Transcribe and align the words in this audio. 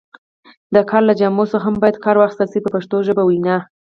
د 0.75 0.77
کار 0.89 1.01
له 1.09 1.13
جامو 1.19 1.43
څخه 1.51 1.65
هم 1.67 1.75
باید 1.81 1.97
کار 2.05 2.15
واخیستل 2.17 2.47
شي 2.53 2.59
په 2.63 2.69
پښتو 2.75 2.95
وینا. 3.29 3.57